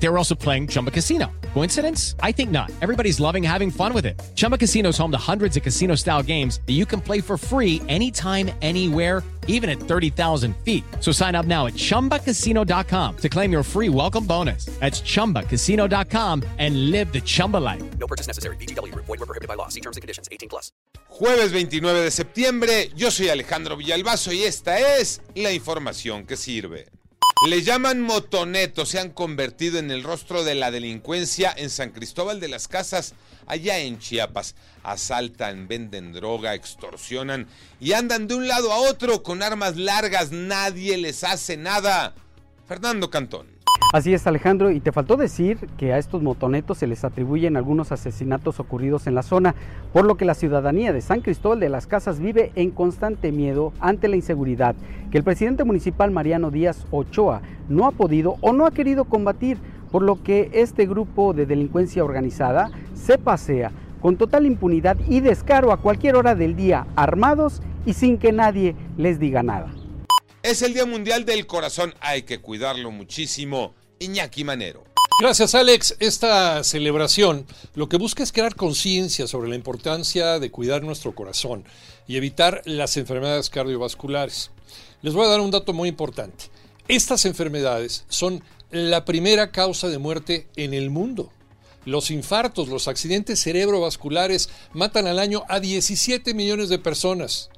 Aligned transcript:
They 0.00 0.08
were 0.08 0.18
also 0.18 0.34
playing 0.34 0.68
Chumba 0.68 0.90
Casino. 0.90 1.30
Coincidence? 1.54 2.14
I 2.22 2.32
think 2.32 2.50
not. 2.50 2.70
Everybody's 2.80 3.18
loving 3.18 3.42
having 3.42 3.70
fun 3.70 3.92
with 3.92 4.06
it. 4.06 4.20
Chumba 4.36 4.56
Casino 4.56 4.90
is 4.90 4.98
home 4.98 5.10
to 5.10 5.18
hundreds 5.18 5.56
of 5.56 5.62
casino 5.62 5.96
style 5.96 6.22
games 6.22 6.60
that 6.66 6.74
you 6.74 6.86
can 6.86 7.00
play 7.00 7.20
for 7.20 7.36
free 7.36 7.82
anytime, 7.88 8.50
anywhere, 8.62 9.24
even 9.48 9.68
at 9.68 9.80
30,000 9.80 10.54
feet. 10.58 10.84
So 11.00 11.10
sign 11.10 11.34
up 11.34 11.46
now 11.46 11.66
at 11.66 11.74
chumbacasino.com 11.74 13.16
to 13.16 13.28
claim 13.28 13.50
your 13.50 13.62
free 13.64 13.88
welcome 13.88 14.24
bonus. 14.24 14.66
That's 14.78 15.00
chumbacasino.com 15.00 16.44
and 16.58 16.90
live 16.92 17.12
the 17.12 17.20
Chumba 17.20 17.56
life. 17.56 17.82
No 17.98 18.06
purchase 18.06 18.28
necessary. 18.28 18.56
BGW. 18.56 18.94
Void 18.94 19.08
were 19.08 19.26
prohibited 19.26 19.48
by 19.48 19.54
law. 19.54 19.68
See 19.68 19.80
terms 19.80 19.96
and 19.96 20.02
conditions. 20.02 20.28
18 20.30 20.48
plus. 20.48 20.70
Jueves 21.08 21.50
29 21.50 22.02
de 22.02 22.10
septiembre, 22.12 22.90
yo 22.94 23.10
soy 23.10 23.28
Alejandro 23.28 23.76
Villalbazo 23.76 24.30
y 24.32 24.44
esta 24.44 24.78
es 24.78 25.20
la 25.34 25.50
información 25.50 26.26
que 26.26 26.36
sirve. 26.36 26.86
Le 27.46 27.62
llaman 27.62 28.00
motonetos, 28.00 28.88
se 28.88 28.98
han 28.98 29.10
convertido 29.10 29.78
en 29.78 29.92
el 29.92 30.02
rostro 30.02 30.42
de 30.42 30.56
la 30.56 30.72
delincuencia 30.72 31.54
en 31.56 31.70
San 31.70 31.90
Cristóbal 31.90 32.40
de 32.40 32.48
las 32.48 32.66
Casas, 32.66 33.14
allá 33.46 33.78
en 33.78 34.00
Chiapas. 34.00 34.56
Asaltan, 34.82 35.68
venden 35.68 36.12
droga, 36.12 36.54
extorsionan 36.54 37.46
y 37.78 37.92
andan 37.92 38.26
de 38.26 38.34
un 38.34 38.48
lado 38.48 38.72
a 38.72 38.78
otro 38.78 39.22
con 39.22 39.44
armas 39.44 39.76
largas, 39.76 40.32
nadie 40.32 40.96
les 40.96 41.22
hace 41.22 41.56
nada. 41.56 42.16
Fernando 42.66 43.08
Cantón. 43.08 43.57
Así 43.90 44.12
es 44.12 44.26
Alejandro, 44.26 44.70
y 44.70 44.80
te 44.80 44.92
faltó 44.92 45.16
decir 45.16 45.66
que 45.78 45.94
a 45.94 45.98
estos 45.98 46.22
motonetos 46.22 46.76
se 46.76 46.86
les 46.86 47.04
atribuyen 47.04 47.56
algunos 47.56 47.90
asesinatos 47.90 48.60
ocurridos 48.60 49.06
en 49.06 49.14
la 49.14 49.22
zona, 49.22 49.54
por 49.94 50.04
lo 50.04 50.16
que 50.16 50.26
la 50.26 50.34
ciudadanía 50.34 50.92
de 50.92 51.00
San 51.00 51.22
Cristóbal 51.22 51.58
de 51.58 51.70
las 51.70 51.86
Casas 51.86 52.20
vive 52.20 52.52
en 52.54 52.70
constante 52.70 53.32
miedo 53.32 53.72
ante 53.80 54.08
la 54.08 54.16
inseguridad 54.16 54.76
que 55.10 55.16
el 55.16 55.24
presidente 55.24 55.64
municipal 55.64 56.10
Mariano 56.10 56.50
Díaz 56.50 56.84
Ochoa 56.90 57.40
no 57.70 57.86
ha 57.86 57.92
podido 57.92 58.36
o 58.42 58.52
no 58.52 58.66
ha 58.66 58.72
querido 58.72 59.06
combatir, 59.06 59.56
por 59.90 60.02
lo 60.02 60.22
que 60.22 60.50
este 60.52 60.84
grupo 60.84 61.32
de 61.32 61.46
delincuencia 61.46 62.04
organizada 62.04 62.70
se 62.92 63.16
pasea 63.16 63.72
con 64.02 64.18
total 64.18 64.44
impunidad 64.44 64.98
y 65.08 65.20
descaro 65.20 65.72
a 65.72 65.78
cualquier 65.78 66.16
hora 66.16 66.34
del 66.34 66.56
día, 66.56 66.86
armados 66.94 67.62
y 67.86 67.94
sin 67.94 68.18
que 68.18 68.32
nadie 68.32 68.76
les 68.98 69.18
diga 69.18 69.42
nada. 69.42 69.72
Es 70.48 70.62
el 70.62 70.72
Día 70.72 70.86
Mundial 70.86 71.26
del 71.26 71.46
Corazón, 71.46 71.94
hay 72.00 72.22
que 72.22 72.40
cuidarlo 72.40 72.90
muchísimo. 72.90 73.74
Iñaki 73.98 74.44
Manero. 74.44 74.82
Gracias 75.20 75.54
Alex. 75.54 75.94
Esta 76.00 76.64
celebración 76.64 77.46
lo 77.74 77.90
que 77.90 77.98
busca 77.98 78.22
es 78.22 78.32
crear 78.32 78.54
conciencia 78.54 79.26
sobre 79.26 79.50
la 79.50 79.56
importancia 79.56 80.38
de 80.38 80.50
cuidar 80.50 80.82
nuestro 80.82 81.14
corazón 81.14 81.64
y 82.06 82.16
evitar 82.16 82.62
las 82.64 82.96
enfermedades 82.96 83.50
cardiovasculares. 83.50 84.50
Les 85.02 85.12
voy 85.12 85.26
a 85.26 85.28
dar 85.28 85.42
un 85.42 85.50
dato 85.50 85.74
muy 85.74 85.90
importante. 85.90 86.46
Estas 86.88 87.26
enfermedades 87.26 88.06
son 88.08 88.42
la 88.70 89.04
primera 89.04 89.50
causa 89.50 89.88
de 89.88 89.98
muerte 89.98 90.48
en 90.56 90.72
el 90.72 90.88
mundo. 90.88 91.30
Los 91.84 92.10
infartos, 92.10 92.68
los 92.68 92.88
accidentes 92.88 93.42
cerebrovasculares 93.42 94.48
matan 94.72 95.08
al 95.08 95.18
año 95.18 95.44
a 95.50 95.60
17 95.60 96.32
millones 96.32 96.70
de 96.70 96.78
personas. 96.78 97.50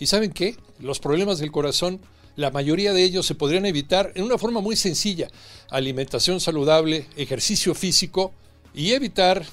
¿Y 0.00 0.06
saben 0.06 0.32
qué? 0.32 0.56
Los 0.80 0.98
problemas 0.98 1.38
del 1.38 1.52
corazón 1.52 2.00
la 2.36 2.50
mayoría 2.50 2.92
de 2.92 3.02
ellos 3.02 3.26
se 3.26 3.34
podrían 3.34 3.66
evitar 3.66 4.12
en 4.14 4.24
una 4.24 4.38
forma 4.38 4.60
muy 4.60 4.76
sencilla. 4.76 5.28
Alimentación 5.70 6.40
saludable, 6.40 7.06
ejercicio 7.16 7.74
físico 7.74 8.32
y 8.74 8.92
evitar 8.92 9.44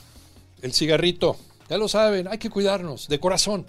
el 0.62 0.74
cigarrito. 0.74 1.38
Ya 1.70 1.78
lo 1.78 1.88
saben, 1.88 2.28
hay 2.28 2.38
que 2.38 2.50
cuidarnos 2.50 3.08
de 3.08 3.20
corazón. 3.20 3.66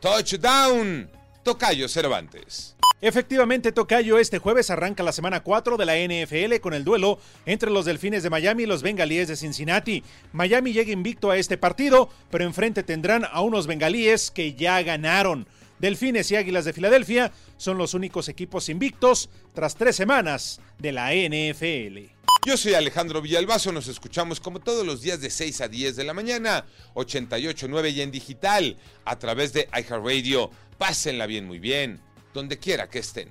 Touchdown. 0.00 1.10
Tocayo 1.42 1.88
Cervantes. 1.88 2.76
Efectivamente, 3.00 3.72
Tocayo, 3.72 4.18
este 4.18 4.38
jueves 4.38 4.68
arranca 4.68 5.02
la 5.02 5.12
semana 5.12 5.40
4 5.40 5.78
de 5.78 5.86
la 5.86 5.96
NFL 5.96 6.60
con 6.60 6.74
el 6.74 6.84
duelo 6.84 7.18
entre 7.46 7.70
los 7.70 7.86
Delfines 7.86 8.22
de 8.22 8.28
Miami 8.28 8.64
y 8.64 8.66
los 8.66 8.82
Bengalíes 8.82 9.28
de 9.28 9.36
Cincinnati. 9.36 10.04
Miami 10.32 10.74
llega 10.74 10.92
invicto 10.92 11.30
a 11.30 11.38
este 11.38 11.56
partido, 11.56 12.10
pero 12.30 12.44
enfrente 12.44 12.82
tendrán 12.82 13.24
a 13.24 13.40
unos 13.40 13.66
Bengalíes 13.66 14.30
que 14.30 14.52
ya 14.52 14.82
ganaron. 14.82 15.46
Delfines 15.80 16.30
y 16.30 16.36
Águilas 16.36 16.66
de 16.66 16.74
Filadelfia 16.74 17.32
son 17.56 17.78
los 17.78 17.94
únicos 17.94 18.28
equipos 18.28 18.68
invictos 18.68 19.30
tras 19.54 19.74
tres 19.74 19.96
semanas 19.96 20.60
de 20.78 20.92
la 20.92 21.12
NFL. 21.14 22.10
Yo 22.46 22.56
soy 22.56 22.74
Alejandro 22.74 23.22
Villalbazo, 23.22 23.72
nos 23.72 23.88
escuchamos 23.88 24.40
como 24.40 24.60
todos 24.60 24.86
los 24.86 25.00
días 25.00 25.20
de 25.20 25.30
6 25.30 25.60
a 25.62 25.68
10 25.68 25.96
de 25.96 26.04
la 26.04 26.14
mañana, 26.14 26.66
88.9 26.94 27.92
y 27.92 28.02
en 28.02 28.10
digital, 28.10 28.76
a 29.04 29.18
través 29.18 29.52
de 29.52 29.68
iHeartRadio. 29.72 30.50
Pásenla 30.78 31.26
bien, 31.26 31.46
muy 31.46 31.58
bien, 31.58 32.00
donde 32.34 32.58
quiera 32.58 32.88
que 32.88 32.98
estén. 32.98 33.30